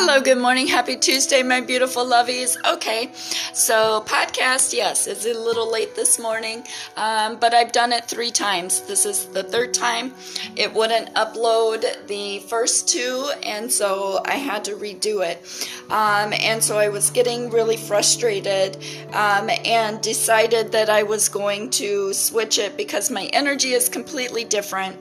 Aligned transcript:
Hello, 0.00 0.20
good 0.20 0.38
morning. 0.38 0.68
Happy 0.68 0.94
Tuesday, 0.94 1.42
my 1.42 1.60
beautiful 1.60 2.06
lovies. 2.06 2.56
Okay, 2.64 3.10
so 3.52 4.04
podcast, 4.06 4.72
yes, 4.72 5.08
it's 5.08 5.26
a 5.26 5.34
little 5.34 5.68
late 5.68 5.96
this 5.96 6.20
morning, 6.20 6.62
um, 6.96 7.36
but 7.40 7.52
I've 7.52 7.72
done 7.72 7.92
it 7.92 8.04
three 8.04 8.30
times. 8.30 8.82
This 8.82 9.04
is 9.04 9.24
the 9.24 9.42
third 9.42 9.74
time. 9.74 10.14
It 10.54 10.72
wouldn't 10.72 11.12
upload 11.14 12.06
the 12.06 12.38
first 12.38 12.88
two, 12.88 13.28
and 13.42 13.72
so 13.72 14.22
I 14.24 14.36
had 14.36 14.64
to 14.66 14.76
redo 14.76 15.28
it. 15.28 15.44
Um, 15.90 16.32
and 16.32 16.62
so 16.62 16.78
I 16.78 16.90
was 16.90 17.10
getting 17.10 17.50
really 17.50 17.76
frustrated 17.76 18.76
um, 19.12 19.50
and 19.64 20.00
decided 20.00 20.70
that 20.70 20.88
I 20.90 21.02
was 21.02 21.28
going 21.28 21.70
to 21.70 22.14
switch 22.14 22.60
it 22.60 22.76
because 22.76 23.10
my 23.10 23.24
energy 23.32 23.72
is 23.72 23.88
completely 23.88 24.44
different. 24.44 24.96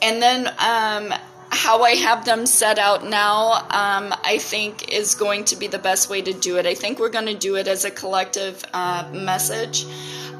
And 0.00 0.22
then 0.22 0.52
um, 0.58 1.14
how 1.52 1.82
I 1.82 1.90
have 1.96 2.24
them 2.24 2.46
set 2.46 2.78
out 2.78 3.04
now, 3.04 3.52
um, 3.68 4.14
I 4.24 4.38
think 4.40 4.90
is 4.90 5.14
going 5.14 5.44
to 5.44 5.56
be 5.56 5.66
the 5.66 5.78
best 5.78 6.08
way 6.08 6.22
to 6.22 6.32
do 6.32 6.56
it. 6.56 6.66
I 6.66 6.74
think 6.74 6.98
we're 6.98 7.10
going 7.10 7.26
to 7.26 7.34
do 7.34 7.56
it 7.56 7.68
as 7.68 7.84
a 7.84 7.90
collective 7.90 8.64
uh, 8.72 9.08
message. 9.12 9.86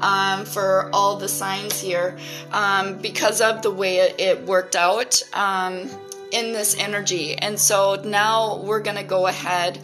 Um, 0.01 0.43
for 0.43 0.89
all 0.91 1.15
the 1.15 1.29
signs 1.29 1.79
here, 1.79 2.17
um, 2.51 2.97
because 2.97 3.39
of 3.39 3.61
the 3.61 3.71
way 3.71 3.99
it, 3.99 4.19
it 4.19 4.43
worked 4.45 4.75
out 4.75 5.23
um, 5.31 5.87
in 6.33 6.51
this 6.51 6.75
energy. 6.77 7.35
And 7.35 7.57
so 7.57 8.01
now 8.03 8.57
we're 8.57 8.81
going 8.81 8.97
to 8.97 9.03
go 9.03 9.27
ahead 9.27 9.79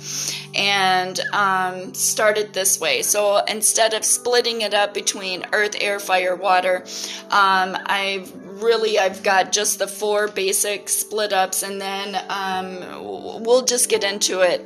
and 0.55 1.17
um, 1.31 1.93
start 1.93 2.37
it 2.37 2.51
this 2.51 2.81
way. 2.81 3.01
So 3.01 3.37
instead 3.45 3.93
of 3.93 4.03
splitting 4.03 4.59
it 4.59 4.73
up 4.73 4.93
between 4.93 5.45
earth, 5.53 5.77
air, 5.79 5.99
fire, 5.99 6.35
water, 6.35 6.83
um, 7.29 7.77
I've 7.85 8.33
really 8.61 8.99
I've 8.99 9.23
got 9.23 9.51
just 9.51 9.79
the 9.79 9.87
four 9.87 10.27
basic 10.27 10.89
split 10.89 11.33
ups, 11.33 11.63
and 11.63 11.79
then 11.79 12.15
um, 12.29 13.43
we'll 13.43 13.65
just 13.65 13.89
get 13.89 14.03
into 14.03 14.41
it. 14.41 14.65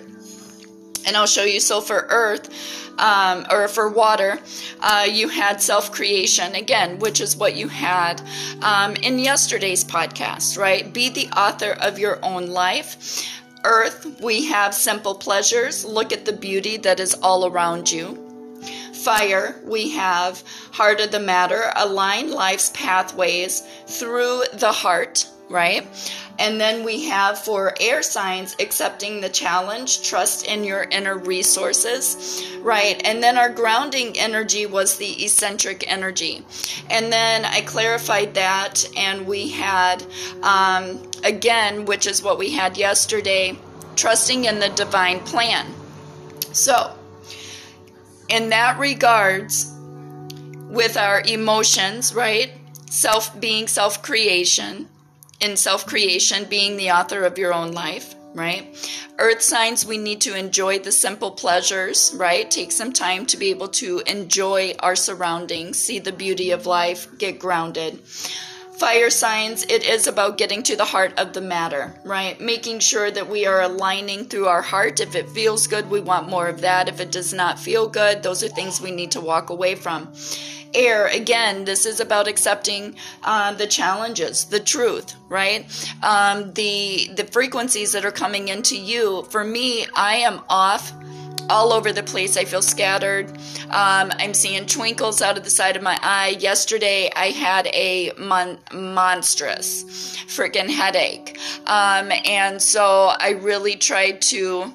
And 1.06 1.18
I'll 1.18 1.28
show 1.28 1.44
you. 1.44 1.60
So 1.60 1.82
for 1.82 2.08
Earth, 2.10 2.50
um, 2.98 3.46
or 3.52 3.68
for 3.68 3.90
water, 3.90 4.40
uh, 4.80 5.08
you 5.10 5.28
had 5.28 5.62
self 5.62 5.92
creation 5.92 6.56
again, 6.56 7.00
which 7.00 7.20
is 7.22 7.36
what 7.36 7.56
you 7.56 7.68
had 7.68 8.22
um, 8.62 8.96
in 8.98 9.20
yesterday's 9.20 9.84
podcast, 9.84 10.58
right? 10.58 10.94
Be 10.94 11.10
the 11.10 11.28
author 11.30 11.72
of 11.72 12.00
your 12.00 12.24
own 12.24 12.48
life. 12.48 13.28
Earth, 13.66 14.22
we 14.22 14.46
have 14.46 14.74
simple 14.74 15.16
pleasures. 15.16 15.86
Look 15.86 16.12
at 16.12 16.26
the 16.26 16.34
beauty 16.34 16.78
that 16.78 17.00
is 17.00 17.14
all 17.16 17.46
around 17.46 17.92
you 17.92 18.33
fire, 19.04 19.56
we 19.66 19.90
have 19.92 20.44
heart 20.72 21.02
of 21.02 21.12
the 21.12 21.20
matter, 21.20 21.72
align 21.76 22.32
life's 22.32 22.72
pathways 22.74 23.62
through 23.86 24.44
the 24.54 24.72
heart, 24.72 25.28
right? 25.50 25.88
And 26.40 26.60
then 26.60 26.84
we 26.84 27.06
have 27.06 27.38
for 27.38 27.76
air 27.80 28.02
signs, 28.02 28.56
accepting 28.60 29.22
the 29.22 29.30
challenge, 29.30 30.08
trust 30.08 30.48
in 30.48 30.64
your 30.64 30.84
inner 30.84 31.18
resources, 31.18 32.44
right? 32.62 33.00
And 33.06 33.22
then 33.22 33.38
our 33.38 33.50
grounding 33.50 34.18
energy 34.18 34.66
was 34.66 34.98
the 34.98 35.24
eccentric 35.24 35.84
energy. 35.92 36.44
And 36.90 37.14
then 37.14 37.46
I 37.46 37.62
clarified 37.62 38.34
that, 38.34 38.90
and 38.98 39.28
we 39.28 39.50
had, 39.50 40.04
um, 40.42 41.04
again, 41.24 41.86
which 41.86 42.08
is 42.08 42.24
what 42.24 42.40
we 42.40 42.52
had 42.52 42.78
yesterday, 42.78 43.58
trusting 43.96 44.46
in 44.46 44.60
the 44.60 44.70
divine 44.70 45.20
plan. 45.20 45.68
So, 46.52 46.98
in 48.30 48.50
that 48.50 48.80
regards 48.80 49.72
with 50.70 50.98
our 50.98 51.22
emotions, 51.22 52.14
right? 52.14 52.52
Self 52.90 53.40
being 53.40 53.68
self 53.68 54.02
creation, 54.02 54.88
and 55.42 55.58
self 55.58 55.86
creation 55.86 56.46
being 56.46 56.78
the 56.78 56.92
author 56.92 57.24
of 57.24 57.38
your 57.38 57.54
own 57.54 57.72
life, 57.72 58.16
right? 58.34 58.76
Earth 59.20 59.42
signs, 59.42 59.86
we 59.86 59.98
need 59.98 60.22
to 60.22 60.36
enjoy 60.36 60.80
the 60.80 60.92
simple 60.92 61.32
pleasures, 61.32 62.14
right? 62.16 62.50
Take 62.50 62.72
some 62.72 62.94
time 62.94 63.26
to 63.28 63.38
be 63.38 63.50
able 63.50 63.68
to 63.70 64.02
enjoy 64.08 64.74
our 64.80 64.96
surroundings, 64.96 65.78
see 65.78 66.00
the 66.00 66.12
beauty 66.12 66.52
of 66.52 66.66
life, 66.66 67.08
get 67.18 67.40
grounded 67.40 68.00
fire 68.84 69.10
signs, 69.10 69.64
it 69.64 69.86
is 69.86 70.08
about 70.08 70.38
getting 70.38 70.62
to 70.62 70.76
the 70.76 70.84
heart 70.84 71.18
of 71.18 71.32
the 71.32 71.40
matter, 71.40 71.96
right? 72.04 72.42
Making 72.42 72.80
sure 72.80 73.10
that 73.10 73.30
we 73.30 73.46
are 73.46 73.62
aligning 73.62 74.26
through 74.26 74.48
our 74.48 74.62
heart. 74.62 75.00
If 75.00 75.16
it 75.16 75.30
feels 75.30 75.68
good, 75.68 75.90
we 75.90 76.02
want 76.02 76.28
more 76.28 76.50
of 76.50 76.60
that. 76.60 76.90
If 76.90 77.00
it 77.00 77.10
does 77.10 77.34
not 77.34 77.58
feel 77.58 77.88
good, 77.88 78.24
those 78.24 78.44
are 78.44 78.50
things 78.50 78.82
we 78.82 78.92
need 78.92 79.12
to 79.12 79.22
walk 79.22 79.50
away 79.50 79.76
from. 79.76 80.12
Air, 80.74 81.08
again, 81.08 81.64
this 81.64 81.86
is 81.86 82.02
about 82.02 82.28
accepting 82.28 82.98
uh, 83.24 83.54
the 83.54 83.68
challenges, 83.68 84.44
the 84.44 84.60
truth, 84.60 85.16
right? 85.30 85.64
Um, 86.04 86.52
the 86.52 87.10
the 87.16 87.24
frequencies 87.24 87.94
that 87.94 88.04
are 88.04 88.12
coming 88.12 88.50
into 88.50 88.78
you. 88.78 89.24
For 89.30 89.46
me, 89.46 89.86
I 89.96 90.16
am 90.16 90.42
off 90.50 90.92
all 91.50 91.74
over 91.74 91.92
the 91.92 92.04
place. 92.04 92.38
I 92.38 92.46
feel 92.46 92.62
scattered. 92.62 93.30
Um, 93.70 94.12
I'm 94.20 94.34
seeing 94.34 94.66
twinkles 94.66 95.22
out 95.22 95.38
of 95.38 95.44
the 95.44 95.50
side 95.50 95.76
of 95.76 95.84
my 95.84 96.00
eye. 96.02 96.38
Yesterday, 96.40 97.12
I 97.16 97.28
had 97.28 97.68
a 97.68 98.12
mon- 98.18 98.60
monstrous 98.74 99.84
freaking 100.28 100.70
headache. 100.70 101.38
Um, 101.68 102.12
and 102.26 102.62
so 102.62 103.14
I 103.20 103.32
really 103.32 103.76
tried 103.76 104.22
to 104.24 104.74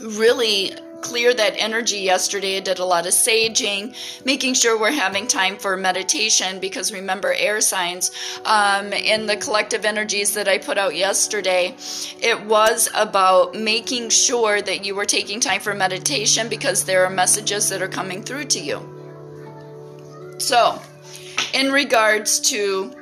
really 0.00 0.72
clear 1.00 1.32
that 1.34 1.54
energy 1.56 1.98
yesterday. 1.98 2.56
I 2.56 2.60
did 2.60 2.78
a 2.78 2.84
lot 2.84 3.06
of 3.06 3.12
saging, 3.12 3.94
making 4.24 4.54
sure 4.54 4.78
we're 4.78 4.92
having 4.92 5.26
time 5.26 5.56
for 5.56 5.76
meditation 5.76 6.58
because 6.60 6.92
remember, 6.92 7.32
air 7.32 7.60
signs 7.60 8.10
um, 8.44 8.92
in 8.92 9.26
the 9.26 9.36
collective 9.36 9.84
energies 9.84 10.34
that 10.34 10.48
I 10.48 10.58
put 10.58 10.78
out 10.78 10.94
yesterday, 10.94 11.74
it 12.20 12.44
was 12.46 12.88
about 12.94 13.54
making 13.54 14.10
sure 14.10 14.60
that 14.60 14.84
you 14.84 14.94
were 14.94 15.04
taking 15.04 15.40
time 15.40 15.60
for 15.60 15.74
meditation 15.74 16.48
because 16.48 16.84
there 16.84 17.04
are 17.04 17.10
messages 17.10 17.68
that 17.68 17.82
are 17.82 17.88
coming 17.88 18.22
through 18.22 18.44
to 18.46 18.60
you. 18.60 20.36
So, 20.38 20.80
in 21.52 21.72
regards 21.72 22.40
to 22.50 22.92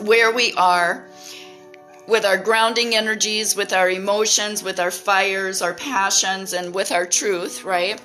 where 0.00 0.32
we 0.32 0.52
are, 0.54 1.06
with 2.06 2.24
our 2.24 2.36
grounding 2.36 2.94
energies, 2.94 3.54
with 3.54 3.72
our 3.72 3.90
emotions, 3.90 4.62
with 4.62 4.80
our 4.80 4.90
fires, 4.90 5.62
our 5.62 5.74
passions, 5.74 6.52
and 6.52 6.74
with 6.74 6.92
our 6.92 7.06
truth, 7.06 7.64
right? 7.64 8.00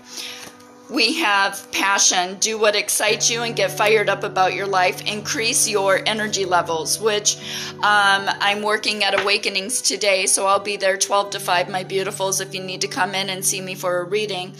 we 0.89 1.15
have 1.15 1.71
passion, 1.71 2.37
do 2.39 2.59
what 2.59 2.75
excites 2.75 3.29
you 3.29 3.41
and 3.41 3.55
get 3.55 3.71
fired 3.71 4.07
up 4.07 4.23
about 4.23 4.53
your 4.53 4.67
life, 4.67 5.01
increase 5.07 5.67
your 5.67 6.01
energy 6.05 6.45
levels, 6.45 6.99
which 6.99 7.37
um, 7.77 8.29
I'm 8.39 8.61
working 8.61 9.03
at 9.03 9.19
Awakenings 9.19 9.81
today, 9.81 10.27
so 10.27 10.45
I'll 10.45 10.59
be 10.59 10.77
there 10.77 10.95
12 10.95 11.31
to 11.31 11.39
5, 11.39 11.69
my 11.69 11.83
beautifuls, 11.83 12.39
if 12.39 12.53
you 12.53 12.61
need 12.61 12.81
to 12.81 12.87
come 12.87 13.15
in 13.15 13.29
and 13.29 13.43
see 13.43 13.61
me 13.61 13.73
for 13.73 13.99
a 13.99 14.03
reading. 14.03 14.53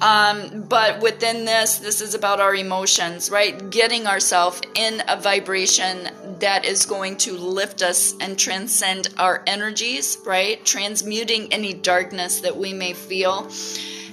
Um, 0.00 0.64
but 0.68 1.00
within 1.00 1.44
this, 1.44 1.78
this 1.78 2.00
is 2.00 2.14
about 2.14 2.40
our 2.40 2.54
emotions, 2.54 3.30
right? 3.30 3.70
Getting 3.70 4.06
ourselves 4.06 4.60
in 4.76 5.02
a 5.08 5.20
vibration 5.20 6.08
that 6.40 6.64
is 6.64 6.86
going 6.86 7.16
to 7.18 7.36
lift 7.36 7.82
us 7.82 8.14
and 8.20 8.38
transcend 8.38 9.08
our 9.18 9.42
energies, 9.46 10.18
right? 10.24 10.64
Transmuting 10.64 11.52
any 11.52 11.74
darkness 11.74 12.40
that 12.40 12.56
we 12.56 12.72
may 12.72 12.92
feel. 12.92 13.50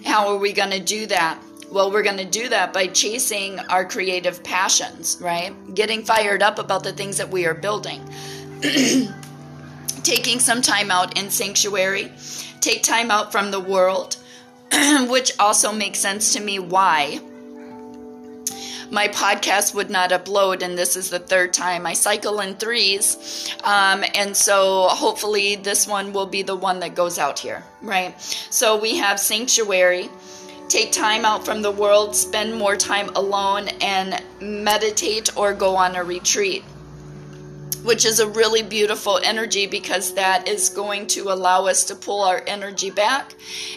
How 0.05 0.29
are 0.29 0.37
we 0.37 0.53
going 0.53 0.71
to 0.71 0.79
do 0.79 1.07
that? 1.07 1.41
Well, 1.71 1.91
we're 1.91 2.03
going 2.03 2.17
to 2.17 2.25
do 2.25 2.49
that 2.49 2.73
by 2.73 2.87
chasing 2.87 3.59
our 3.59 3.85
creative 3.85 4.43
passions, 4.43 5.17
right? 5.21 5.53
Getting 5.73 6.03
fired 6.03 6.43
up 6.43 6.59
about 6.59 6.83
the 6.83 6.91
things 6.91 7.17
that 7.17 7.29
we 7.29 7.45
are 7.45 7.53
building. 7.53 8.01
Taking 10.03 10.39
some 10.39 10.61
time 10.61 10.91
out 10.91 11.17
in 11.17 11.29
sanctuary. 11.29 12.11
Take 12.59 12.83
time 12.83 13.09
out 13.09 13.31
from 13.31 13.51
the 13.51 13.59
world, 13.59 14.17
which 15.07 15.31
also 15.39 15.71
makes 15.71 15.99
sense 15.99 16.33
to 16.33 16.41
me 16.41 16.59
why 16.59 17.21
my 18.91 19.07
podcast 19.07 19.73
would 19.73 19.89
not 19.89 20.11
upload, 20.11 20.61
and 20.61 20.77
this 20.77 20.95
is 20.95 21.09
the 21.09 21.19
third 21.19 21.53
time. 21.53 21.87
I 21.87 21.93
cycle 21.93 22.41
in 22.41 22.55
threes, 22.55 23.49
um, 23.63 24.03
and 24.15 24.35
so 24.35 24.87
hopefully 24.89 25.55
this 25.55 25.87
one 25.87 26.13
will 26.13 26.27
be 26.27 26.43
the 26.43 26.55
one 26.55 26.79
that 26.81 26.93
goes 26.93 27.17
out 27.17 27.39
here, 27.39 27.63
right? 27.81 28.19
So 28.21 28.79
we 28.79 28.97
have 28.97 29.19
Sanctuary, 29.19 30.09
Take 30.71 30.93
time 30.93 31.25
out 31.25 31.43
from 31.43 31.61
the 31.61 31.69
world, 31.69 32.15
spend 32.15 32.55
more 32.55 32.77
time 32.77 33.09
alone, 33.17 33.67
and 33.81 34.23
meditate 34.39 35.35
or 35.35 35.53
go 35.53 35.75
on 35.75 35.97
a 35.97 36.03
retreat 36.05 36.63
which 37.83 38.05
is 38.05 38.19
a 38.19 38.27
really 38.27 38.61
beautiful 38.61 39.19
energy 39.23 39.67
because 39.67 40.13
that 40.13 40.47
is 40.47 40.69
going 40.69 41.07
to 41.07 41.31
allow 41.31 41.65
us 41.65 41.83
to 41.85 41.95
pull 41.95 42.21
our 42.21 42.43
energy 42.47 42.91
back 42.91 43.33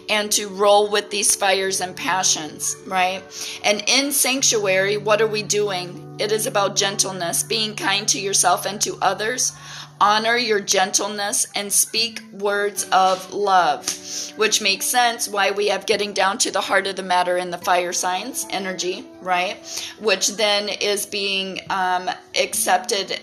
and 0.09 0.31
to 0.33 0.49
roll 0.49 0.91
with 0.91 1.11
these 1.11 1.35
fires 1.35 1.81
and 1.81 1.97
passions, 1.97 2.77
right? 2.87 3.23
And 3.65 3.83
in 3.87 4.12
sanctuary, 4.12 4.97
what 4.97 5.21
are 5.21 5.27
we 5.27 5.43
doing? 5.43 6.17
It 6.19 6.33
is 6.33 6.47
about 6.47 6.77
gentleness, 6.77 7.43
being 7.43 7.75
kind 7.75 8.06
to 8.09 8.21
yourself 8.21 8.67
and 8.67 8.81
to 8.83 8.97
others, 9.01 9.53
honor 10.01 10.37
your 10.37 10.61
gentleness, 10.61 11.47
and 11.55 11.73
speak 11.73 12.21
words 12.33 12.87
of 12.93 13.33
love, 13.33 13.89
which 14.37 14.61
makes 14.61 14.87
sense 14.87 15.29
why 15.29 15.51
we 15.51 15.69
have 15.69 15.87
getting 15.87 16.12
down 16.12 16.39
to 16.39 16.51
the 16.51 16.61
heart 16.61 16.87
of 16.87 16.97
the 16.97 17.03
matter 17.03 17.37
in 17.37 17.51
the 17.51 17.59
fire 17.59 17.93
signs 17.93 18.47
energy, 18.51 19.05
right? 19.21 19.56
Which 19.99 20.29
then 20.37 20.69
is 20.69 21.06
being 21.06 21.61
um, 21.71 22.11
accepted 22.41 23.21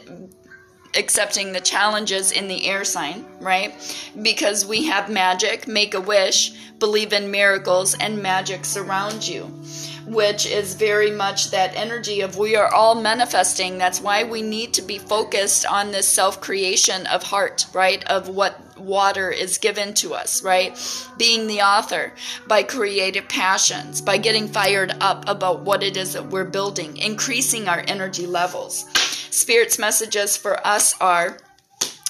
accepting 0.95 1.51
the 1.51 1.61
challenges 1.61 2.31
in 2.31 2.47
the 2.47 2.65
air 2.65 2.83
sign, 2.83 3.25
right? 3.39 3.73
Because 4.21 4.65
we 4.65 4.85
have 4.85 5.09
magic, 5.09 5.67
make 5.67 5.93
a 5.93 6.01
wish, 6.01 6.53
believe 6.79 7.13
in 7.13 7.31
miracles, 7.31 7.95
and 7.99 8.21
magic 8.21 8.65
surround 8.65 9.27
you, 9.27 9.43
which 10.05 10.45
is 10.45 10.73
very 10.73 11.11
much 11.11 11.51
that 11.51 11.75
energy 11.75 12.21
of 12.21 12.37
we 12.37 12.55
are 12.55 12.73
all 12.73 12.95
manifesting. 12.95 13.77
That's 13.77 14.01
why 14.01 14.23
we 14.23 14.41
need 14.41 14.73
to 14.73 14.81
be 14.81 14.97
focused 14.97 15.65
on 15.65 15.91
this 15.91 16.07
self 16.07 16.41
creation 16.41 17.05
of 17.07 17.23
heart, 17.23 17.67
right? 17.73 18.03
Of 18.05 18.27
what 18.27 18.59
water 18.81 19.29
is 19.29 19.59
given 19.59 19.93
to 19.93 20.13
us, 20.13 20.43
right? 20.43 20.77
Being 21.17 21.47
the 21.47 21.61
author 21.61 22.13
by 22.47 22.63
creative 22.63 23.29
passions, 23.29 24.01
by 24.01 24.17
getting 24.17 24.47
fired 24.47 24.93
up 24.99 25.23
about 25.27 25.61
what 25.61 25.83
it 25.83 25.95
is 25.95 26.13
that 26.13 26.27
we're 26.31 26.45
building, 26.45 26.97
increasing 26.97 27.67
our 27.67 27.83
energy 27.87 28.25
levels. 28.25 28.85
Spirit's 29.31 29.79
messages 29.79 30.35
for 30.35 30.65
us 30.67 30.93
are 30.99 31.37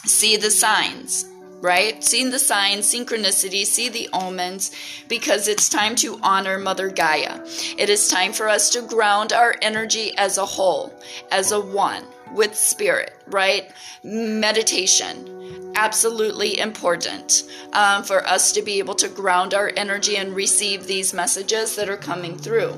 see 0.06 0.38
the 0.38 0.50
signs, 0.50 1.26
right? 1.62 2.04
Seeing 2.04 2.32
the 2.32 2.40
signs, 2.40 2.92
synchronicity, 2.92 3.64
see 3.64 3.90
the 3.90 4.10
omens, 4.12 4.72
because 5.08 5.48
it's 5.48 5.70
time 5.70 5.96
to 5.98 6.20
honor 6.24 6.58
Mother 6.58 6.90
Gaia. 6.90 7.40
It 7.78 7.90
is 7.90 8.08
time 8.08 8.34
for 8.34 8.50
us 8.50 8.72
to 8.72 8.82
ground 8.82 9.34
our 9.34 9.56
energy 9.62 10.18
as 10.18 10.40
a 10.40 10.46
whole, 10.46 10.92
as 11.32 11.52
a 11.52 11.62
one 11.62 12.04
with 12.34 12.56
spirit, 12.56 13.14
right? 13.28 13.72
Meditation, 14.04 15.72
absolutely 15.76 16.58
important 16.58 17.44
um, 17.74 18.04
for 18.04 18.26
us 18.26 18.52
to 18.54 18.64
be 18.64 18.80
able 18.80 18.96
to 18.96 19.08
ground 19.08 19.54
our 19.54 19.72
energy 19.78 20.18
and 20.18 20.34
receive 20.34 20.88
these 20.88 21.14
messages 21.14 21.76
that 21.76 21.88
are 21.90 21.98
coming 21.98 22.36
through. 22.36 22.74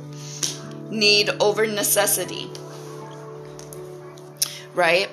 Need 0.89 1.29
over 1.39 1.65
necessity, 1.65 2.49
right? 4.73 5.09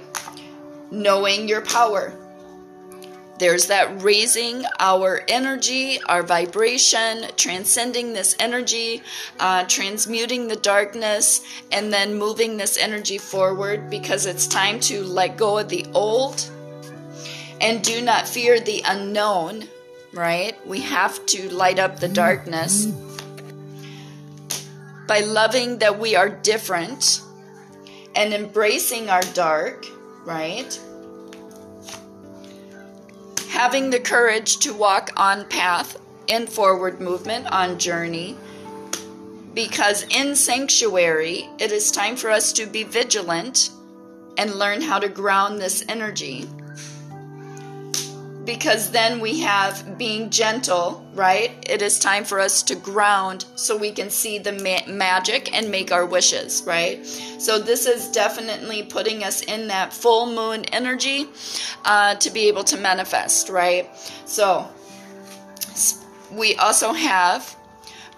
Knowing 0.91 1.49
your 1.49 1.61
power. 1.61 2.13
There's 3.39 3.69
that 3.69 4.03
raising 4.03 4.65
our 4.79 5.23
energy, 5.27 5.99
our 6.03 6.23
vibration, 6.23 7.25
transcending 7.37 8.13
this 8.13 8.37
energy, 8.39 9.03
uh, 9.39 9.65
transmuting 9.65 10.47
the 10.47 10.57
darkness, 10.57 11.41
and 11.73 11.91
then 11.91 12.19
moving 12.19 12.59
this 12.59 12.77
energy 12.77 13.17
forward 13.17 13.89
because 13.89 14.27
it's 14.27 14.47
time 14.47 14.79
to 14.81 15.03
let 15.03 15.39
go 15.39 15.57
of 15.57 15.71
the 15.71 15.87
old 15.95 16.51
and 17.63 17.83
do 17.83 18.03
not 18.03 18.29
fear 18.29 18.61
the 18.61 18.83
unknown, 18.87 19.65
right? 20.13 20.55
We 20.67 20.83
have 20.83 21.25
to 21.27 21.49
light 21.49 21.79
up 21.79 21.99
the 21.99 22.09
darkness 22.09 22.87
by 25.07 25.21
loving 25.21 25.79
that 25.79 25.99
we 25.99 26.15
are 26.15 26.29
different 26.29 27.23
and 28.15 28.33
embracing 28.35 29.09
our 29.09 29.23
dark, 29.35 29.87
right? 30.25 30.81
Having 33.49 33.91
the 33.91 34.01
courage 34.01 34.59
to 34.59 34.73
walk 34.75 35.11
on 35.17 35.45
path 35.47 35.99
in 36.27 36.47
forward 36.47 37.01
movement, 37.01 37.47
on 37.49 37.79
journey, 37.79 38.37
because 39.55 40.05
in 40.11 40.37
sanctuary, 40.37 41.49
it 41.59 41.73
is 41.73 41.91
time 41.91 42.17
for 42.17 42.31
us 42.31 42.53
to 42.53 42.67
be 42.67 42.85
vigilant 42.85 43.71
and 44.39 44.55
learn 44.55 44.81
how 44.81 44.99
to 44.99 45.09
ground 45.09 45.61
this 45.61 45.85
energy 45.89 46.49
because 48.51 48.91
then 48.91 49.21
we 49.21 49.39
have 49.39 49.97
being 49.97 50.29
gentle, 50.29 51.07
right? 51.15 51.53
It 51.71 51.83
is 51.83 52.01
time 52.01 52.25
for 52.25 52.41
us 52.41 52.65
to 52.65 52.75
ground 52.75 53.45
so 53.55 53.77
we 53.77 53.93
can 53.93 54.11
see 54.11 54.39
the 54.39 54.51
ma- 54.51 54.93
magic 54.93 55.55
and 55.57 55.71
make 55.71 55.93
our 55.93 56.05
wishes, 56.05 56.65
right? 56.67 57.07
So, 57.07 57.61
this 57.61 57.87
is 57.87 58.11
definitely 58.11 58.83
putting 58.83 59.23
us 59.23 59.43
in 59.43 59.69
that 59.69 59.93
full 59.93 60.27
moon 60.27 60.65
energy 60.73 61.29
uh, 61.85 62.17
to 62.17 62.29
be 62.31 62.49
able 62.49 62.65
to 62.65 62.77
manifest, 62.77 63.51
right? 63.51 63.89
So, 64.25 64.69
we 66.33 66.57
also 66.57 66.93
have 66.93 67.55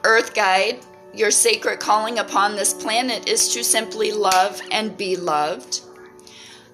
Earth 0.02 0.35
Guide. 0.35 0.81
Your 1.12 1.31
sacred 1.31 1.78
calling 1.78 2.19
upon 2.19 2.56
this 2.56 2.73
planet 2.73 3.28
is 3.28 3.52
to 3.52 3.62
simply 3.62 4.12
love 4.12 4.62
and 4.70 4.96
be 4.96 5.14
loved. 5.14 5.82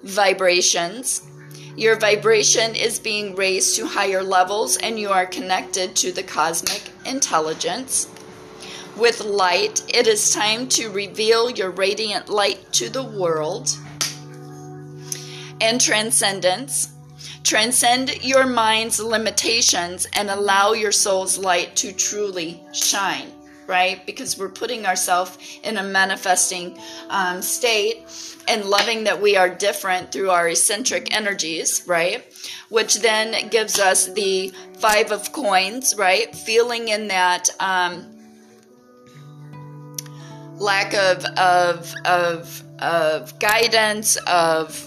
Vibrations 0.03 1.28
your 1.79 1.95
vibration 1.95 2.75
is 2.75 2.99
being 2.99 3.33
raised 3.35 3.77
to 3.77 3.87
higher 3.87 4.21
levels 4.21 4.75
and 4.75 4.99
you 4.99 5.09
are 5.09 5.25
connected 5.25 5.95
to 5.95 6.11
the 6.11 6.21
cosmic 6.21 6.91
intelligence. 7.05 8.09
With 8.97 9.23
light, 9.23 9.81
it 9.87 10.05
is 10.05 10.33
time 10.33 10.67
to 10.69 10.89
reveal 10.89 11.49
your 11.49 11.71
radiant 11.71 12.27
light 12.27 12.73
to 12.73 12.89
the 12.89 13.03
world. 13.03 13.77
And 15.61 15.79
transcendence. 15.79 16.91
Transcend 17.43 18.25
your 18.25 18.45
mind's 18.45 18.99
limitations 18.99 20.05
and 20.11 20.29
allow 20.29 20.73
your 20.73 20.91
soul's 20.91 21.37
light 21.37 21.77
to 21.77 21.93
truly 21.93 22.61
shine 22.73 23.38
right? 23.69 24.05
Because 24.05 24.37
we're 24.37 24.49
putting 24.49 24.85
ourselves 24.85 25.37
in 25.63 25.77
a 25.77 25.83
manifesting 25.83 26.77
um, 27.09 27.41
state 27.41 28.03
and 28.47 28.65
loving 28.65 29.03
that 29.05 29.21
we 29.21 29.37
are 29.37 29.49
different 29.49 30.11
through 30.11 30.31
our 30.31 30.49
eccentric 30.49 31.15
energies, 31.15 31.83
right? 31.85 32.25
Which 32.69 32.95
then 32.95 33.47
gives 33.49 33.79
us 33.79 34.07
the 34.07 34.51
five 34.79 35.11
of 35.11 35.31
coins, 35.31 35.95
right? 35.95 36.35
Feeling 36.35 36.87
in 36.87 37.07
that 37.09 37.49
um, 37.59 38.19
lack 40.57 40.93
of 40.93 41.23
of 41.37 41.93
of 42.05 42.63
of 42.79 43.39
guidance 43.39 44.17
of 44.27 44.85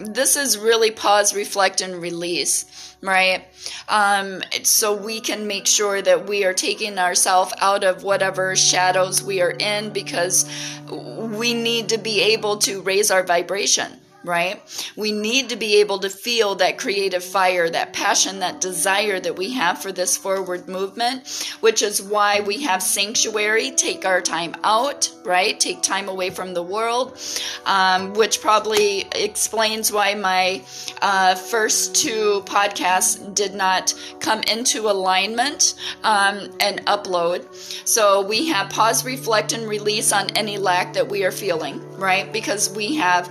this 0.00 0.36
is 0.36 0.58
really 0.58 0.90
pause, 0.90 1.34
reflect, 1.34 1.80
and 1.80 2.00
release, 2.00 2.93
right? 3.04 3.46
Um, 3.88 4.42
so 4.62 4.94
we 4.94 5.20
can 5.20 5.46
make 5.46 5.66
sure 5.66 6.00
that 6.00 6.26
we 6.26 6.44
are 6.44 6.54
taking 6.54 6.98
ourselves 6.98 7.52
out 7.60 7.84
of 7.84 8.02
whatever 8.02 8.56
shadows 8.56 9.22
we 9.22 9.42
are 9.42 9.50
in 9.50 9.90
because 9.90 10.48
we 10.90 11.54
need 11.54 11.90
to 11.90 11.98
be 11.98 12.20
able 12.22 12.56
to 12.58 12.80
raise 12.80 13.10
our 13.10 13.22
vibration 13.22 14.00
right? 14.24 14.60
We 14.96 15.12
need 15.12 15.50
to 15.50 15.56
be 15.56 15.76
able 15.80 15.98
to 16.00 16.10
feel 16.10 16.54
that 16.56 16.78
creative 16.78 17.22
fire, 17.22 17.68
that 17.68 17.92
passion, 17.92 18.40
that 18.40 18.60
desire 18.60 19.20
that 19.20 19.36
we 19.36 19.52
have 19.52 19.80
for 19.80 19.92
this 19.92 20.16
forward 20.16 20.66
movement, 20.66 21.56
which 21.60 21.82
is 21.82 22.02
why 22.02 22.40
we 22.40 22.62
have 22.62 22.82
sanctuary, 22.82 23.70
take 23.70 24.04
our 24.04 24.20
time 24.22 24.54
out, 24.64 25.10
right? 25.24 25.58
Take 25.60 25.82
time 25.82 26.08
away 26.08 26.30
from 26.30 26.54
the 26.54 26.62
world, 26.62 27.18
um, 27.66 28.14
which 28.14 28.40
probably 28.40 29.04
explains 29.14 29.92
why 29.92 30.14
my 30.14 30.62
uh, 31.02 31.34
first 31.34 31.94
two 31.94 32.42
podcasts 32.46 33.34
did 33.34 33.54
not 33.54 33.94
come 34.20 34.40
into 34.44 34.88
alignment 34.88 35.74
um, 36.02 36.50
and 36.60 36.84
upload. 36.86 37.44
So 37.86 38.22
we 38.22 38.48
have 38.48 38.70
pause, 38.70 39.04
reflect, 39.04 39.52
and 39.52 39.68
release 39.68 40.12
on 40.12 40.30
any 40.30 40.56
lack 40.56 40.94
that 40.94 41.08
we 41.08 41.24
are 41.24 41.32
feeling, 41.32 41.80
right? 41.98 42.32
Because 42.32 42.70
we 42.74 42.96
have 42.96 43.28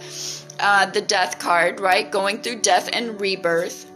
uh, 0.59 0.85
the 0.87 1.01
death 1.01 1.39
card, 1.39 1.79
right? 1.79 2.09
Going 2.11 2.41
through 2.41 2.61
death 2.61 2.89
and 2.93 3.19
rebirth. 3.19 3.89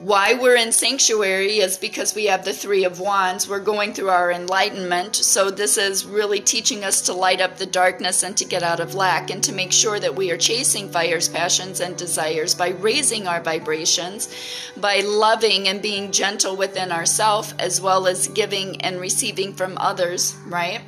Why 0.00 0.34
we're 0.34 0.54
in 0.54 0.70
sanctuary 0.70 1.58
is 1.58 1.76
because 1.76 2.14
we 2.14 2.26
have 2.26 2.44
the 2.44 2.52
Three 2.52 2.84
of 2.84 3.00
Wands. 3.00 3.48
We're 3.48 3.58
going 3.58 3.94
through 3.94 4.10
our 4.10 4.30
enlightenment. 4.30 5.16
So, 5.16 5.50
this 5.50 5.76
is 5.76 6.06
really 6.06 6.38
teaching 6.38 6.84
us 6.84 7.00
to 7.02 7.12
light 7.12 7.40
up 7.40 7.56
the 7.56 7.66
darkness 7.66 8.22
and 8.22 8.36
to 8.36 8.44
get 8.44 8.62
out 8.62 8.78
of 8.78 8.94
lack 8.94 9.28
and 9.28 9.42
to 9.42 9.52
make 9.52 9.72
sure 9.72 9.98
that 9.98 10.14
we 10.14 10.30
are 10.30 10.36
chasing 10.36 10.88
fires, 10.88 11.28
passions, 11.28 11.80
and 11.80 11.96
desires 11.96 12.54
by 12.54 12.68
raising 12.68 13.26
our 13.26 13.40
vibrations, 13.40 14.32
by 14.76 15.00
loving 15.00 15.66
and 15.66 15.82
being 15.82 16.12
gentle 16.12 16.54
within 16.54 16.92
ourselves, 16.92 17.52
as 17.58 17.80
well 17.80 18.06
as 18.06 18.28
giving 18.28 18.80
and 18.82 19.00
receiving 19.00 19.52
from 19.52 19.76
others, 19.78 20.36
right? 20.46 20.80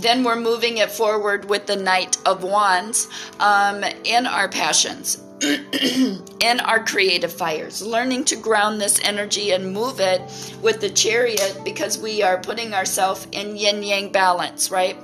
Then 0.00 0.24
we're 0.24 0.40
moving 0.40 0.78
it 0.78 0.90
forward 0.90 1.48
with 1.48 1.66
the 1.66 1.76
Knight 1.76 2.16
of 2.26 2.42
Wands 2.42 3.08
um, 3.40 3.84
in 4.04 4.26
our 4.26 4.48
passions, 4.48 5.20
in 5.42 6.60
our 6.60 6.84
creative 6.84 7.32
fires, 7.32 7.82
learning 7.82 8.24
to 8.26 8.36
ground 8.36 8.80
this 8.80 9.00
energy 9.04 9.52
and 9.52 9.72
move 9.72 10.00
it 10.00 10.20
with 10.62 10.80
the 10.80 10.90
Chariot 10.90 11.60
because 11.64 11.98
we 11.98 12.22
are 12.22 12.38
putting 12.38 12.74
ourselves 12.74 13.26
in 13.32 13.56
yin 13.56 13.82
yang 13.82 14.12
balance, 14.12 14.70
right? 14.70 14.96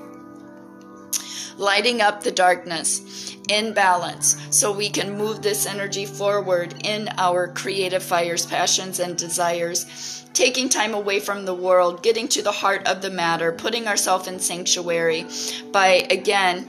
Lighting 1.57 2.01
up 2.01 2.23
the 2.23 2.33
darkness 2.33 3.30
in 3.49 3.73
balance 3.73 4.37
so 4.51 4.71
we 4.73 4.91
can 4.91 5.17
move 5.17 5.43
this 5.43 5.67
energy 5.67 6.07
forward 6.07 6.75
in 6.85 7.09
our 7.19 7.49
creative 7.49 8.03
fires, 8.03 8.47
passions, 8.47 9.01
and 9.01 9.17
desires 9.17 10.21
taking 10.33 10.69
time 10.69 10.95
away 10.95 11.21
from 11.21 11.45
the 11.45 11.55
world, 11.55 12.03
getting 12.03 12.29
to 12.29 12.43
the 12.43 12.53
heart 12.53 12.87
of 12.87 13.03
the 13.03 13.11
matter, 13.11 13.53
putting 13.53 13.89
ourselves 13.89 14.29
in 14.29 14.39
sanctuary 14.39 15.27
by, 15.73 16.07
again, 16.11 16.69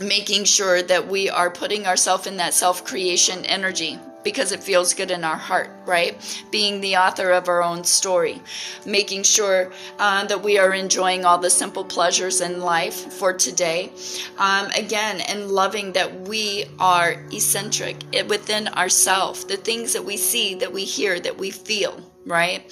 making 0.00 0.44
sure 0.44 0.82
that 0.82 1.08
we 1.08 1.30
are 1.30 1.50
putting 1.50 1.86
ourselves 1.86 2.26
in 2.26 2.36
that 2.36 2.54
self 2.54 2.84
creation 2.84 3.44
energy, 3.46 3.98
because 4.24 4.50
it 4.52 4.62
feels 4.62 4.94
good 4.94 5.10
in 5.10 5.22
our 5.22 5.36
heart, 5.36 5.70
right? 5.86 6.16
Being 6.50 6.80
the 6.80 6.96
author 6.96 7.30
of 7.30 7.48
our 7.48 7.62
own 7.62 7.84
story, 7.84 8.42
making 8.84 9.22
sure 9.22 9.72
uh, 9.98 10.24
that 10.24 10.42
we 10.42 10.58
are 10.58 10.72
enjoying 10.72 11.24
all 11.24 11.38
the 11.38 11.50
simple 11.50 11.84
pleasures 11.84 12.40
in 12.40 12.60
life 12.60 13.12
for 13.12 13.32
today. 13.32 13.92
Um, 14.38 14.66
again, 14.76 15.20
and 15.20 15.50
loving 15.50 15.92
that 15.92 16.22
we 16.22 16.64
are 16.78 17.12
eccentric 17.30 18.02
within 18.28 18.68
ourselves, 18.68 19.44
the 19.44 19.56
things 19.56 19.92
that 19.92 20.04
we 20.04 20.16
see, 20.16 20.54
that 20.56 20.72
we 20.72 20.84
hear, 20.84 21.20
that 21.20 21.38
we 21.38 21.50
feel, 21.50 22.00
right? 22.26 22.64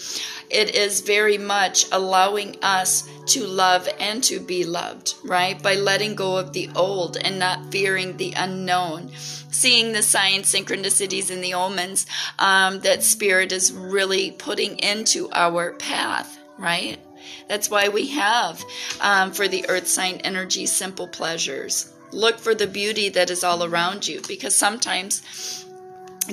It 0.50 0.74
is 0.74 1.00
very 1.00 1.38
much 1.38 1.86
allowing 1.92 2.56
us 2.62 3.08
to 3.26 3.46
love 3.46 3.88
and 4.00 4.22
to 4.24 4.40
be 4.40 4.64
loved, 4.64 5.14
right? 5.24 5.60
By 5.62 5.76
letting 5.76 6.14
go 6.14 6.36
of 6.36 6.52
the 6.52 6.70
old 6.74 7.16
and 7.16 7.38
not 7.38 7.70
fearing 7.70 8.16
the 8.16 8.32
unknown. 8.36 9.12
Seeing 9.52 9.92
the 9.92 10.02
signs, 10.02 10.52
synchronicities, 10.52 11.30
and 11.30 11.44
the 11.44 11.54
omens 11.54 12.06
um, 12.38 12.80
that 12.80 13.02
Spirit 13.02 13.52
is 13.52 13.72
really 13.72 14.32
putting 14.32 14.78
into 14.78 15.30
our 15.32 15.74
path, 15.74 16.38
right? 16.58 16.98
That's 17.48 17.70
why 17.70 17.88
we 17.88 18.08
have 18.08 18.62
um, 19.00 19.32
for 19.32 19.46
the 19.46 19.68
earth 19.68 19.86
sign 19.86 20.16
energy 20.24 20.66
simple 20.66 21.06
pleasures. 21.06 21.92
Look 22.12 22.38
for 22.38 22.54
the 22.54 22.66
beauty 22.66 23.08
that 23.10 23.30
is 23.30 23.44
all 23.44 23.62
around 23.62 24.08
you 24.08 24.20
because 24.26 24.56
sometimes 24.56 25.22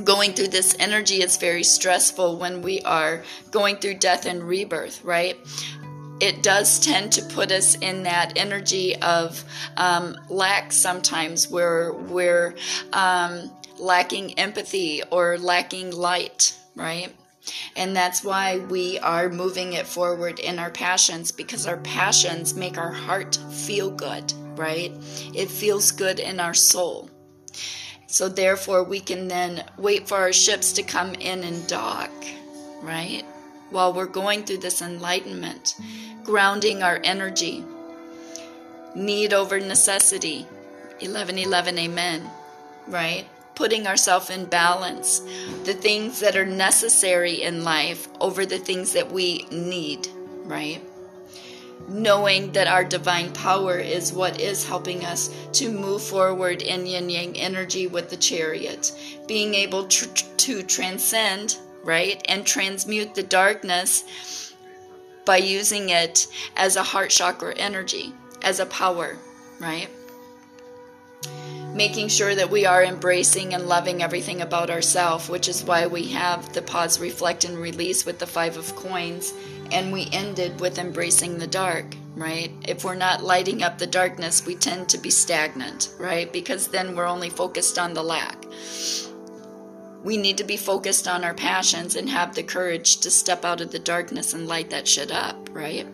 going 0.03 0.33
through 0.33 0.47
this 0.49 0.75
energy 0.79 1.21
is 1.21 1.37
very 1.37 1.63
stressful 1.63 2.37
when 2.37 2.61
we 2.61 2.81
are 2.81 3.23
going 3.51 3.77
through 3.77 3.95
death 3.95 4.25
and 4.25 4.43
rebirth, 4.43 5.03
right? 5.03 5.37
It 6.19 6.43
does 6.43 6.79
tend 6.79 7.13
to 7.13 7.21
put 7.23 7.51
us 7.51 7.75
in 7.75 8.03
that 8.03 8.33
energy 8.37 8.95
of 9.01 9.43
um, 9.77 10.17
lack 10.29 10.71
sometimes 10.71 11.49
where 11.49 11.93
we're 11.93 12.55
um, 12.93 13.51
lacking 13.77 14.37
empathy 14.37 15.01
or 15.11 15.37
lacking 15.37 15.91
light, 15.91 16.57
right? 16.75 17.15
And 17.75 17.95
that's 17.95 18.23
why 18.23 18.59
we 18.59 18.99
are 18.99 19.29
moving 19.29 19.73
it 19.73 19.87
forward 19.87 20.39
in 20.39 20.59
our 20.59 20.69
passions 20.69 21.31
because 21.31 21.65
our 21.65 21.77
passions 21.77 22.53
make 22.53 22.77
our 22.77 22.91
heart 22.91 23.37
feel 23.51 23.89
good, 23.89 24.33
right? 24.55 24.91
It 25.33 25.49
feels 25.49 25.91
good 25.91 26.19
in 26.19 26.39
our 26.39 26.53
soul. 26.53 27.09
So 28.07 28.27
therefore, 28.27 28.83
we 28.83 28.99
can 28.99 29.27
then 29.27 29.63
wait 29.77 30.07
for 30.07 30.17
our 30.17 30.33
ships 30.33 30.73
to 30.73 30.83
come 30.83 31.13
in 31.15 31.43
and 31.43 31.67
dock, 31.67 32.11
right? 32.81 33.23
While 33.69 33.93
we're 33.93 34.05
going 34.05 34.43
through 34.43 34.57
this 34.57 34.81
enlightenment, 34.81 35.75
grounding 36.23 36.83
our 36.83 36.99
energy. 37.03 37.63
Need 38.95 39.33
over 39.33 39.59
necessity. 39.59 40.43
1111, 40.99 41.77
amen. 41.77 42.29
Right? 42.87 43.27
Putting 43.55 43.87
ourselves 43.87 44.29
in 44.29 44.45
balance. 44.45 45.19
The 45.63 45.73
things 45.73 46.19
that 46.19 46.35
are 46.35 46.45
necessary 46.45 47.41
in 47.41 47.63
life 47.63 48.07
over 48.19 48.45
the 48.45 48.57
things 48.57 48.93
that 48.93 49.11
we 49.11 49.45
need, 49.51 50.07
right? 50.43 50.81
knowing 51.87 52.51
that 52.51 52.67
our 52.67 52.83
divine 52.83 53.31
power 53.33 53.77
is 53.77 54.13
what 54.13 54.39
is 54.39 54.67
helping 54.67 55.03
us 55.05 55.29
to 55.53 55.71
move 55.71 56.01
forward 56.01 56.61
in 56.61 56.85
yin 56.85 57.09
yang 57.09 57.37
energy 57.37 57.87
with 57.87 58.09
the 58.09 58.17
chariot, 58.17 58.91
being 59.27 59.53
able 59.55 59.85
to, 59.85 60.05
to 60.37 60.61
transcend, 60.63 61.57
right, 61.83 62.23
and 62.27 62.45
transmute 62.45 63.15
the 63.15 63.23
darkness 63.23 64.53
by 65.25 65.37
using 65.37 65.89
it 65.89 66.27
as 66.55 66.75
a 66.75 66.83
heart 66.83 67.09
chakra 67.09 67.53
energy, 67.55 68.13
as 68.41 68.59
a 68.59 68.65
power, 68.65 69.17
right? 69.59 69.89
Making 71.73 72.07
sure 72.07 72.33
that 72.33 72.49
we 72.49 72.65
are 72.65 72.83
embracing 72.83 73.53
and 73.53 73.67
loving 73.67 74.01
everything 74.01 74.41
about 74.41 74.69
ourselves, 74.69 75.29
which 75.29 75.47
is 75.47 75.63
why 75.63 75.85
we 75.85 76.07
have 76.07 76.51
the 76.53 76.61
pause, 76.61 76.99
reflect, 76.99 77.45
and 77.45 77.57
release 77.57 78.05
with 78.05 78.19
the 78.19 78.27
Five 78.27 78.57
of 78.57 78.75
Coins 78.75 79.33
and 79.71 79.91
we 79.91 80.09
ended 80.11 80.59
with 80.59 80.79
embracing 80.79 81.37
the 81.37 81.47
dark, 81.47 81.85
right? 82.15 82.51
If 82.67 82.83
we're 82.83 82.95
not 82.95 83.23
lighting 83.23 83.63
up 83.63 83.77
the 83.77 83.87
darkness, 83.87 84.45
we 84.45 84.55
tend 84.55 84.89
to 84.89 84.97
be 84.97 85.09
stagnant, 85.09 85.93
right? 85.99 86.31
Because 86.31 86.67
then 86.67 86.95
we're 86.95 87.05
only 87.05 87.29
focused 87.29 87.77
on 87.77 87.93
the 87.93 88.03
lack. 88.03 88.45
We 90.03 90.17
need 90.17 90.37
to 90.37 90.43
be 90.43 90.57
focused 90.57 91.07
on 91.07 91.23
our 91.23 91.33
passions 91.33 91.95
and 91.95 92.09
have 92.09 92.33
the 92.33 92.43
courage 92.43 92.97
to 92.97 93.11
step 93.11 93.43
out 93.43 93.61
of 93.61 93.71
the 93.71 93.79
darkness 93.79 94.33
and 94.33 94.47
light 94.47 94.69
that 94.69 94.87
shit 94.87 95.11
up, 95.11 95.49
right? 95.51 95.87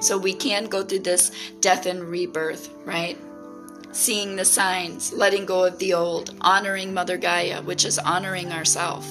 So 0.00 0.16
we 0.16 0.34
can 0.34 0.66
go 0.66 0.82
through 0.82 1.00
this 1.00 1.30
death 1.60 1.86
and 1.86 2.04
rebirth, 2.04 2.70
right? 2.84 3.18
Seeing 3.92 4.36
the 4.36 4.44
signs, 4.44 5.12
letting 5.12 5.46
go 5.46 5.64
of 5.64 5.78
the 5.78 5.94
old, 5.94 6.34
honoring 6.40 6.94
Mother 6.94 7.16
Gaia, 7.16 7.62
which 7.62 7.84
is 7.84 7.98
honoring 7.98 8.52
ourself, 8.52 9.06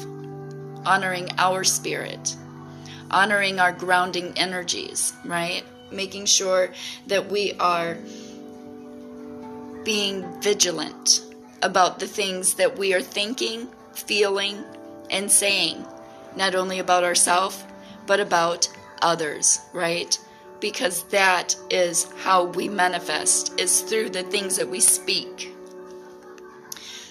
honoring 0.86 1.30
our 1.38 1.64
spirit, 1.64 2.36
honoring 3.12 3.60
our 3.60 3.72
grounding 3.72 4.34
energies, 4.36 5.14
right? 5.26 5.64
Making 5.92 6.26
sure 6.26 6.72
that 7.08 7.32
we 7.32 7.54
are 7.60 7.98
being 9.84 10.42
vigilant 10.42 11.22
about 11.62 12.00
the 12.00 12.08
things 12.08 12.56
that 12.56 12.78
we 12.78 12.94
are 12.94 13.02
thinking, 13.02 13.70
feeling, 13.94 14.64
and 15.10 15.32
saying, 15.32 15.86
not 16.36 16.56
only 16.56 16.80
about 16.80 17.04
ourselves, 17.04 17.64
but 18.06 18.20
about 18.20 18.68
others, 19.02 19.60
right? 19.74 20.18
Because 20.60 21.04
that 21.06 21.56
is 21.70 22.12
how 22.24 22.46
we 22.46 22.70
manifest, 22.70 23.60
is 23.60 23.82
through 23.82 24.10
the 24.10 24.24
things 24.24 24.58
that 24.58 24.70
we 24.70 24.80
speak. 24.80 25.54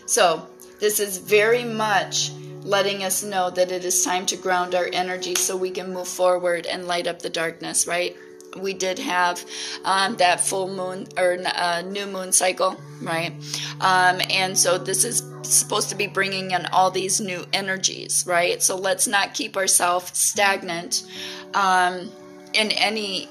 So, 0.06 0.46
this 0.80 0.98
is 0.98 1.18
very 1.18 1.64
much 1.64 2.32
letting 2.64 3.04
us 3.04 3.22
know 3.22 3.50
that 3.50 3.72
it 3.72 3.84
is 3.84 4.04
time 4.04 4.26
to 4.26 4.36
ground 4.36 4.74
our 4.74 4.88
energy 4.92 5.34
so 5.34 5.56
we 5.56 5.70
can 5.70 5.92
move 5.92 6.08
forward 6.08 6.66
and 6.66 6.86
light 6.86 7.06
up 7.06 7.20
the 7.20 7.30
darkness, 7.30 7.86
right? 7.86 8.16
We 8.56 8.74
did 8.74 8.98
have 8.98 9.44
um, 9.84 10.16
that 10.16 10.40
full 10.40 10.68
moon 10.68 11.08
or 11.16 11.38
uh, 11.44 11.82
new 11.82 12.06
moon 12.06 12.32
cycle, 12.32 12.80
right? 13.00 13.32
Um, 13.80 14.20
and 14.30 14.56
so 14.56 14.78
this 14.78 15.04
is 15.04 15.22
supposed 15.42 15.88
to 15.90 15.94
be 15.94 16.06
bringing 16.06 16.50
in 16.52 16.66
all 16.66 16.90
these 16.90 17.20
new 17.20 17.44
energies, 17.52 18.24
right? 18.26 18.62
So 18.62 18.76
let's 18.76 19.06
not 19.06 19.34
keep 19.34 19.56
ourselves 19.56 20.16
stagnant 20.16 21.04
um, 21.54 22.10
in 22.52 22.70
any 22.72 23.28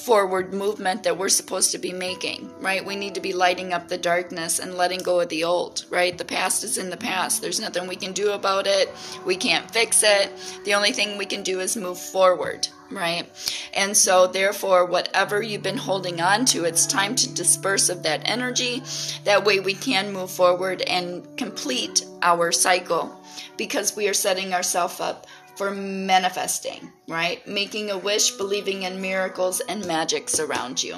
forward 0.00 0.54
movement 0.54 1.02
that 1.02 1.16
we're 1.18 1.28
supposed 1.28 1.72
to 1.72 1.78
be 1.78 1.92
making, 1.92 2.50
right? 2.60 2.84
We 2.84 2.96
need 2.96 3.14
to 3.14 3.20
be 3.20 3.32
lighting 3.32 3.72
up 3.72 3.88
the 3.88 3.98
darkness 3.98 4.58
and 4.58 4.74
letting 4.74 5.00
go 5.00 5.20
of 5.20 5.28
the 5.28 5.44
old, 5.44 5.84
right? 5.90 6.16
The 6.16 6.24
past 6.24 6.64
is 6.64 6.78
in 6.78 6.90
the 6.90 6.96
past. 6.96 7.42
There's 7.42 7.60
nothing 7.60 7.86
we 7.86 7.96
can 7.96 8.12
do 8.12 8.32
about 8.32 8.66
it. 8.66 8.90
We 9.26 9.36
can't 9.36 9.70
fix 9.70 10.02
it. 10.02 10.32
The 10.64 10.74
only 10.74 10.92
thing 10.92 11.18
we 11.18 11.26
can 11.26 11.42
do 11.42 11.60
is 11.60 11.76
move 11.76 11.98
forward, 11.98 12.68
right? 12.90 13.28
And 13.72 13.96
so, 13.96 14.26
therefore, 14.26 14.84
whatever 14.84 15.42
you've 15.42 15.62
been 15.62 15.76
holding 15.76 16.20
on 16.20 16.44
to, 16.46 16.64
it's 16.64 16.86
time 16.86 17.14
to 17.16 17.32
disperse 17.32 17.88
of 17.88 18.02
that 18.02 18.22
energy. 18.24 18.82
That 19.24 19.44
way, 19.44 19.60
we 19.60 19.74
can 19.74 20.12
move 20.12 20.30
forward 20.30 20.82
and 20.82 21.26
complete 21.36 22.04
our 22.22 22.52
cycle 22.52 23.20
because 23.56 23.96
we 23.96 24.08
are 24.08 24.14
setting 24.14 24.52
ourselves 24.52 25.00
up 25.00 25.26
for 25.56 25.70
manifesting, 25.70 26.90
right? 27.06 27.46
Making 27.46 27.90
a 27.90 27.98
wish, 27.98 28.32
believing 28.32 28.82
in 28.82 29.00
miracles 29.00 29.60
and 29.60 29.86
magics 29.86 30.40
around 30.40 30.82
you. 30.82 30.96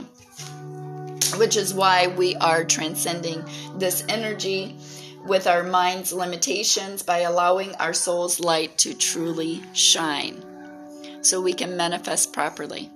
Which 1.36 1.56
is 1.56 1.74
why 1.74 2.08
we 2.08 2.36
are 2.36 2.62
transcending 2.64 3.44
this 3.76 4.04
energy 4.08 4.76
with 5.26 5.46
our 5.46 5.62
mind's 5.62 6.12
limitations 6.12 7.02
by 7.02 7.20
allowing 7.20 7.74
our 7.76 7.92
soul's 7.92 8.38
light 8.38 8.76
to 8.78 8.92
truly 8.92 9.62
shine 9.72 10.44
so 11.22 11.40
we 11.40 11.52
can 11.52 11.76
manifest 11.76 12.32
properly. 12.32 12.90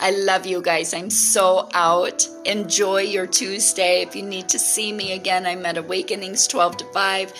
I 0.00 0.10
love 0.12 0.46
you 0.46 0.62
guys. 0.62 0.94
I'm 0.94 1.10
so 1.10 1.68
out. 1.74 2.26
Enjoy 2.44 3.00
your 3.02 3.26
Tuesday. 3.26 4.02
If 4.02 4.16
you 4.16 4.22
need 4.22 4.48
to 4.48 4.58
see 4.58 4.92
me 4.92 5.12
again, 5.12 5.46
I'm 5.46 5.66
at 5.66 5.76
Awakenings 5.76 6.46
12 6.46 6.78
to 6.78 6.84
5. 6.86 7.32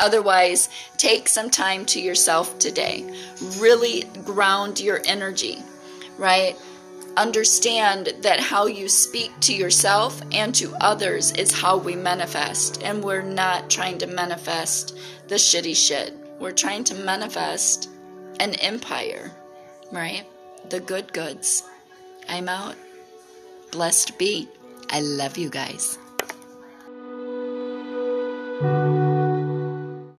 Otherwise, 0.00 0.68
take 0.96 1.28
some 1.28 1.50
time 1.50 1.84
to 1.86 2.00
yourself 2.00 2.58
today. 2.58 3.04
Really 3.58 4.02
ground 4.24 4.80
your 4.80 5.00
energy, 5.04 5.58
right? 6.16 6.56
Understand 7.16 8.12
that 8.22 8.38
how 8.38 8.66
you 8.66 8.88
speak 8.88 9.32
to 9.40 9.54
yourself 9.54 10.22
and 10.30 10.54
to 10.54 10.72
others 10.80 11.32
is 11.32 11.52
how 11.52 11.76
we 11.76 11.96
manifest. 11.96 12.82
And 12.82 13.02
we're 13.02 13.22
not 13.22 13.70
trying 13.70 13.98
to 13.98 14.06
manifest 14.06 14.96
the 15.26 15.34
shitty 15.34 15.74
shit. 15.74 16.14
We're 16.38 16.52
trying 16.52 16.84
to 16.84 16.94
manifest 16.94 17.90
an 18.38 18.54
empire, 18.54 19.32
right? 19.92 20.24
The 20.68 20.80
good 20.80 21.12
goods. 21.12 21.64
I'm 22.28 22.48
out. 22.48 22.76
Blessed 23.70 24.18
be. 24.18 24.48
I 24.90 25.00
love 25.00 25.36
you 25.36 25.50
guys. 25.50 25.98